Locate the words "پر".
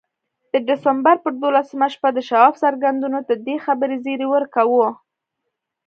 1.23-1.33